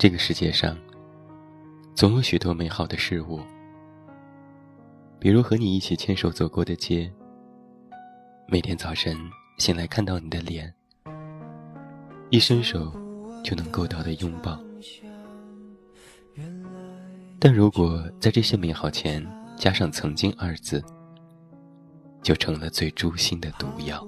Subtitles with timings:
[0.00, 0.74] 这个世界上，
[1.94, 3.38] 总有许多美好的事物，
[5.18, 7.12] 比如和你一起牵手走过的街，
[8.48, 9.14] 每天早晨
[9.58, 10.72] 醒来看到你的脸，
[12.30, 12.90] 一伸手
[13.44, 14.58] 就能够到的拥抱。
[17.38, 19.22] 但如果在这些美好前
[19.54, 20.82] 加上“曾经”二字，
[22.22, 24.02] 就成了最诛心的毒药。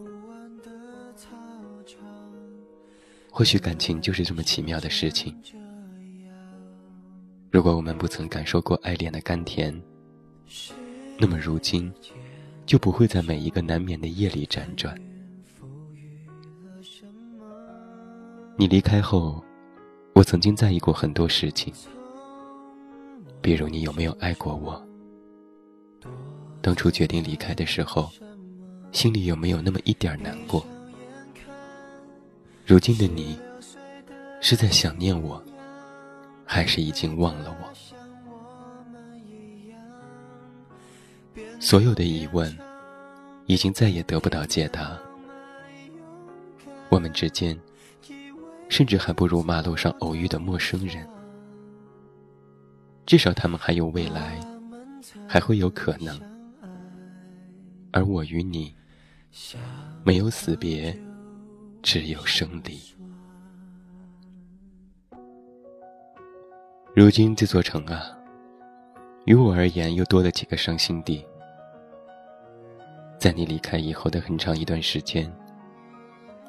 [3.30, 5.38] 或许感情就是这么奇妙的事情。
[7.52, 9.78] 如果我们不曾感受过爱恋的甘甜，
[11.18, 11.92] 那么如今
[12.64, 14.98] 就不会在每一个难眠的夜里辗转。
[18.56, 19.44] 你离开后，
[20.14, 21.70] 我曾经在意过很多事情，
[23.42, 24.82] 比如你有没有爱过我？
[26.62, 28.10] 当初决定离开的时候，
[28.92, 30.64] 心里有没有那么一点难过？
[32.64, 33.38] 如今的你，
[34.40, 35.42] 是在想念我？
[36.52, 37.72] 还是已经忘了我？
[41.58, 42.54] 所有的疑问，
[43.46, 44.98] 已经再也得不到解答。
[46.90, 47.58] 我们之间，
[48.68, 51.08] 甚至还不如马路上偶遇的陌生人。
[53.06, 54.38] 至少他们还有未来，
[55.26, 56.20] 还会有可能。
[57.92, 58.74] 而我与你，
[60.04, 60.94] 没有死别，
[61.82, 62.78] 只有生离。
[66.94, 68.14] 如今这座城啊，
[69.24, 71.24] 于我而言又多了几个伤心地。
[73.18, 75.32] 在你离开以后的很长一段时间，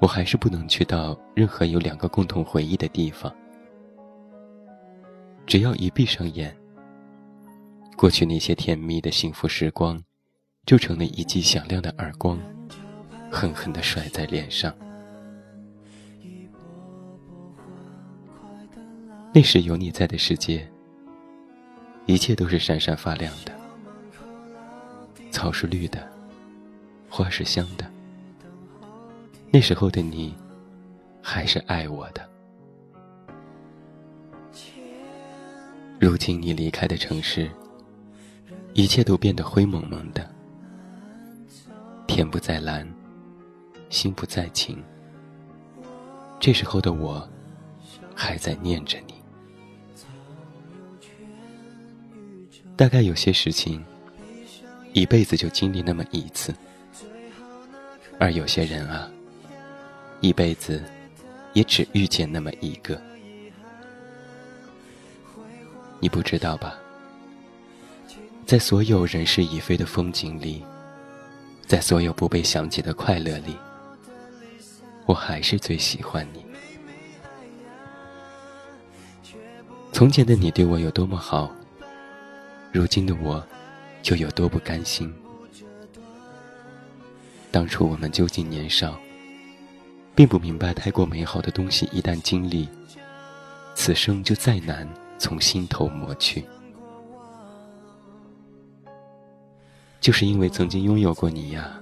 [0.02, 3.34] 我还是不能去到任何有两个共同回忆的地方。
[5.48, 6.54] 只要一闭上眼，
[7.96, 10.04] 过去那些甜蜜的幸福时光，
[10.66, 12.38] 就成了一记响亮的耳光，
[13.32, 14.76] 狠狠地甩在脸上。
[19.36, 20.70] 那时有你在的世界，
[22.06, 23.52] 一切都是闪闪发亮的。
[25.32, 26.08] 草是绿的，
[27.10, 27.92] 花是香的。
[29.50, 30.36] 那时候的你，
[31.20, 32.30] 还是爱我的。
[36.00, 37.50] 如今你离开的城市，
[38.74, 40.30] 一切都变得灰蒙蒙的。
[42.06, 42.88] 天不再蓝，
[43.90, 44.78] 心不再晴。
[46.40, 47.28] 这时候的我，
[48.14, 49.23] 还在念着你。
[52.76, 53.84] 大概有些事情，
[54.94, 56.54] 一辈子就经历那么一次，
[58.20, 59.10] 而有些人啊，
[60.22, 60.84] 一辈子
[61.54, 63.00] 也只遇见那么一个。
[66.00, 66.78] 你不知道吧？
[68.46, 70.64] 在所有人事已非的风景里，
[71.66, 73.56] 在所有不被想起的快乐里，
[75.06, 76.44] 我还是最喜欢你。
[79.94, 81.50] 从前的你对我有多么好。
[82.74, 83.46] 如今的我，
[84.06, 85.14] 又有多不甘心？
[87.52, 89.00] 当初我们究竟年少，
[90.16, 92.68] 并不明白太过美好的东西一旦经历，
[93.76, 94.90] 此生就再难
[95.20, 96.44] 从心头抹去。
[100.02, 101.80] 就是因为曾经拥有过你呀，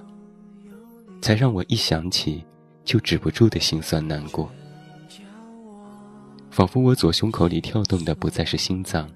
[1.22, 2.44] 才让我一想起
[2.84, 4.52] 就止不住的心酸难过，
[6.50, 9.08] 仿佛我左胸口里跳动的不再是心脏。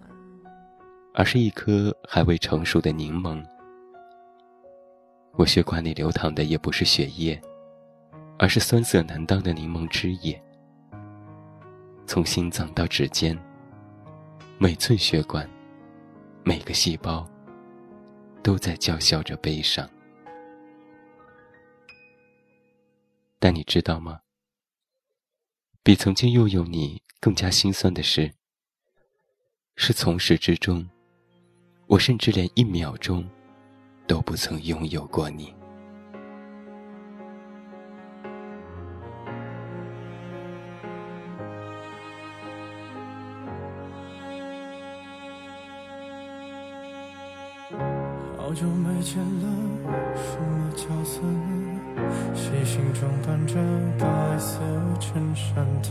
[1.19, 3.43] 而是一颗还未成熟的柠檬，
[5.33, 7.41] 我血管里流淌的也不是血液，
[8.39, 10.39] 而是酸涩难当的柠檬汁液。
[12.07, 13.37] 从心脏到指尖，
[14.59, 15.49] 每寸血管，
[16.45, 17.27] 每个细胞，
[18.43, 19.89] 都在叫嚣着悲伤。
[23.39, 24.21] 但你知道吗？
[25.83, 28.35] 比曾经拥有你更加心酸的是，
[29.77, 30.87] 是从始至终。
[31.89, 33.25] 我甚至连一秒钟
[34.09, 35.55] 都不曾拥有过你。
[48.37, 49.47] 好久没见了，
[50.17, 51.81] 什么角色呢？
[52.35, 53.55] 细心装扮着
[53.99, 54.61] 白色
[54.99, 55.89] 衬衫的，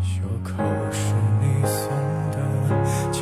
[0.00, 1.90] 袖口是你送
[2.30, 3.12] 的，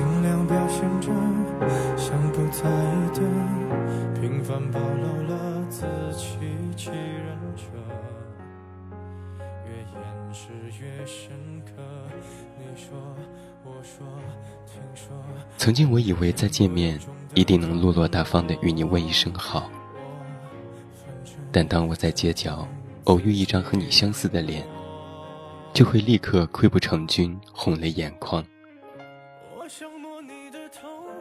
[1.01, 2.21] 尽量表现。
[2.53, 3.21] 在意的
[4.21, 5.87] 平凡暴露了自
[6.17, 6.37] 欺
[6.77, 7.63] 欺人者
[9.65, 10.49] 越掩饰
[10.81, 11.31] 越深
[11.65, 11.81] 刻
[12.59, 12.99] 你说
[13.65, 14.05] 我说
[14.67, 15.17] 听说
[15.57, 16.99] 曾经我以为再见面
[17.35, 19.71] 一定能落落大方的与你问一声好
[21.53, 22.67] 但当我在街角
[23.05, 24.67] 偶遇一张和你相似的脸
[25.73, 28.45] 就会立刻溃不成军，红了眼眶。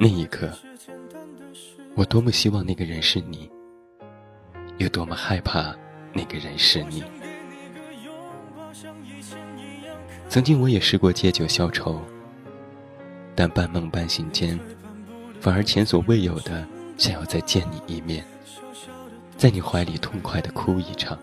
[0.02, 0.50] 那一刻，
[1.94, 3.52] 我多么希望那个人是你，
[4.78, 5.76] 有多么害怕
[6.14, 7.04] 那个人是你。
[10.30, 12.02] 曾经我也试过借酒消愁，
[13.36, 14.58] 但半梦半醒间，
[15.42, 16.66] 反而前所未有的
[16.98, 18.24] 想要再见你一面，
[19.36, 21.20] 在你怀里痛快的哭一场，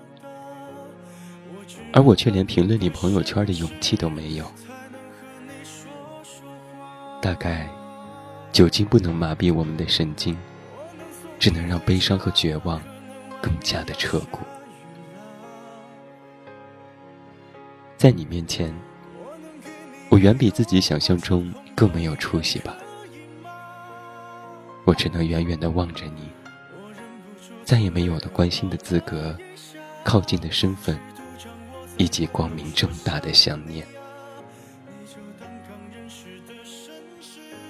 [1.95, 4.45] 而我却连评论你朋友圈的勇气都没有。
[7.23, 7.71] 大概，
[8.57, 10.35] 酒精不能麻痹我们的神经，
[11.39, 12.81] 只能让悲伤和绝望
[13.39, 14.39] 更加的彻骨。
[17.99, 18.75] 在你面前。
[20.09, 22.75] 我远比自己想象中更没有出息吧？
[24.87, 26.31] 我只能远远地望着你，
[27.63, 29.37] 再也没有了关心的资格，
[30.03, 30.99] 靠近的身份，
[31.99, 33.87] 以及光明正大的想念。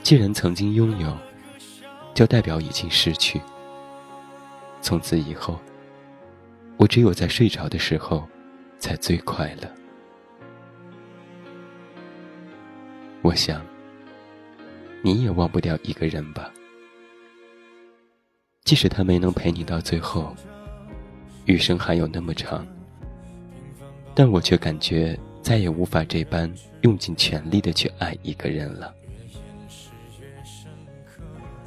[0.06, 1.18] 既然曾经拥有，
[2.14, 3.40] 就代表已经失去。
[4.80, 5.58] 从此以后，
[6.76, 8.24] 我只有在睡着的时候，
[8.78, 9.68] 才最快乐。
[13.20, 13.60] 我想，
[15.02, 16.52] 你也忘不掉一个人吧。
[18.62, 20.32] 即使他没能陪你到最后，
[21.46, 22.64] 余生还有那么长，
[24.14, 26.48] 但我却感觉再也无法这般
[26.82, 28.94] 用尽全力的去爱一个人了。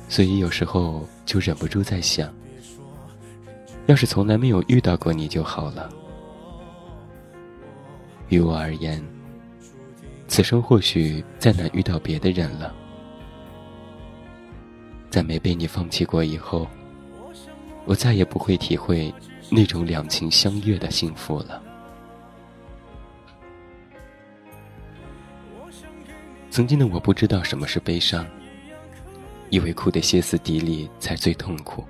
[0.10, 2.34] 所以有时候就忍不住在想，
[3.86, 5.90] 要是从来没有遇到过你就好了。
[8.28, 9.02] 于我而言。
[10.28, 12.72] 此生或许再难遇到别的人了，
[15.10, 16.68] 在没被你放弃过以后，
[17.86, 19.12] 我再也不会体会
[19.50, 21.64] 那种两情相悦的幸福了。
[26.52, 28.24] 曾经的我不知道什么是悲伤，
[29.50, 31.84] 以为哭得歇斯底里才最痛苦。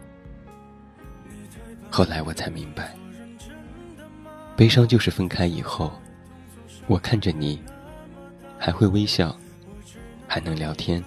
[1.90, 2.96] 后来我才明白，
[4.56, 5.92] 悲伤就是分开以后，
[6.88, 7.60] 我看着你。
[8.62, 9.34] 还会微笑，
[10.28, 11.02] 还能聊天，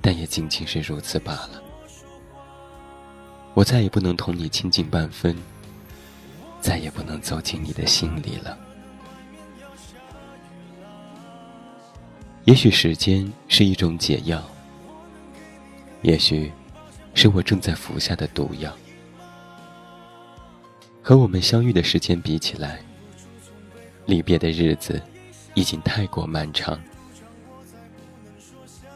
[0.00, 1.62] 但也仅仅是如此罢了。
[3.52, 5.36] 我再也不能同你亲近半分，
[6.62, 8.58] 再也不能走进你的心里了。
[12.46, 14.42] 也许时间是一种解药，
[16.08, 16.50] 也许
[17.12, 18.74] 是我正在服下的毒药。
[21.02, 22.80] 和我们相遇的时间比起来，
[24.06, 25.00] 离别的日子。
[25.54, 26.80] 已经太过漫长，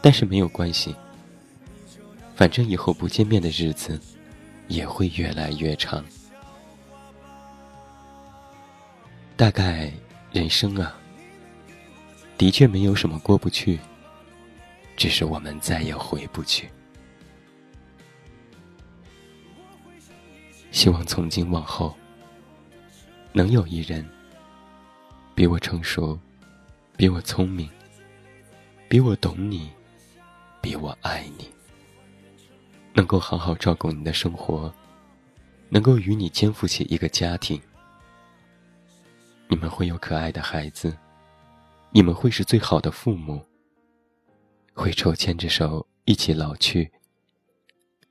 [0.01, 0.95] 但是没有关系，
[2.35, 3.99] 反正以后不见面的日子
[4.69, 6.05] 也会越来越长。
[9.35, 9.91] 大概
[10.31, 10.95] 人生啊，
[12.37, 13.77] 的确没有什么过不去，
[14.95, 16.69] 只是我们再也回不去。
[20.83, 21.95] 希望从今往后，
[23.31, 24.05] 能有一人
[25.33, 26.19] 比我成熟。
[26.97, 27.69] 比我聪明，
[28.89, 29.71] 比我懂你，
[30.59, 31.49] 比我爱你，
[32.93, 34.69] 能够好好照顾你的生活，
[35.69, 37.61] 能够与你肩负起一个家庭，
[39.47, 40.93] 你们会有可爱的孩子，
[41.91, 43.41] 你们会是最好的父母，
[44.73, 46.91] 会手牵着手一起老去，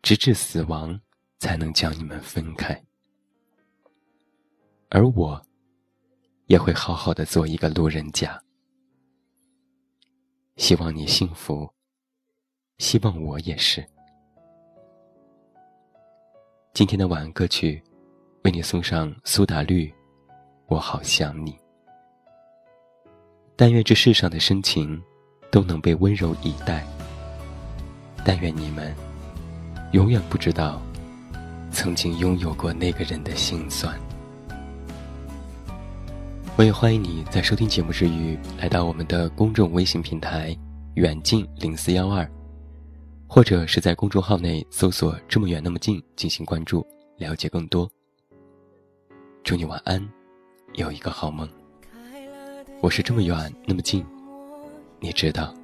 [0.01, 0.99] 直至死亡
[1.43, 2.81] 才能将你们分开，
[4.91, 5.45] 而我，
[6.47, 8.41] 也会好好的做一个路人甲。
[10.55, 11.69] 希望你幸福，
[12.79, 13.85] 希望我也是。
[16.75, 17.83] 今天的晚安歌曲，
[18.45, 19.89] 为你送上苏打绿，
[20.69, 21.51] 《我好想你》。
[23.57, 25.03] 但愿这世上的深情，
[25.51, 26.87] 都能被温柔以待。
[28.25, 28.95] 但愿你们，
[29.91, 30.81] 永远不知道，
[31.73, 33.99] 曾经拥有过那个人的心酸。
[36.55, 40.57] 我也欢迎你在收听节目之余，来到我们的公众微信平台
[40.95, 42.31] “远近零四幺二”，
[43.27, 46.87] 或者是在公众号内搜索“这么远那么近”进行关注，
[47.17, 47.91] 了解更多。
[49.43, 50.07] 祝你晚安，
[50.75, 51.49] 有一个好梦。
[52.81, 54.05] 我是这么远那么近，
[55.01, 55.55] 你知道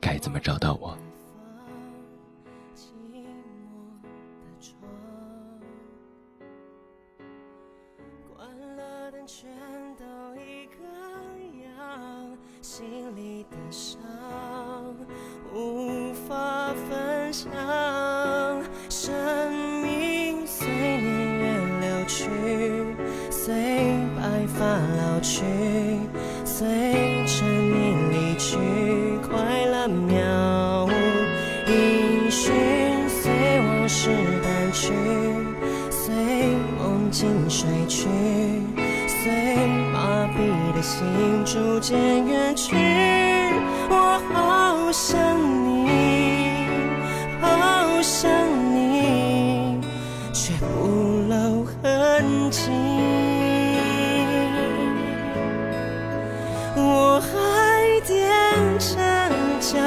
[0.00, 0.96] 该怎么找到我。
[12.72, 12.86] 心
[13.16, 13.98] 里的伤
[15.52, 17.50] 无法分享
[18.88, 22.30] 生命随年月流去
[23.28, 23.52] 随
[24.16, 25.42] 白发老去
[26.44, 26.68] 随
[27.26, 28.56] 着你离去
[29.28, 30.92] 快乐渺无
[31.68, 32.54] 音讯
[33.08, 34.10] 随往事
[34.44, 34.92] 淡去
[35.90, 38.89] 随梦境睡去。
[39.10, 42.76] 随麻痹的心逐渐远去
[43.88, 45.18] 我好想
[45.66, 45.88] 你
[47.40, 48.30] 好想
[48.72, 49.80] 你
[50.32, 50.86] 却不
[51.28, 52.70] 露痕迹。
[56.76, 59.40] 我还踮着。
[59.60, 59.78] 脚